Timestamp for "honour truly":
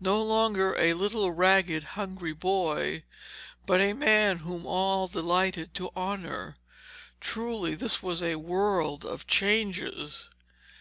5.96-7.76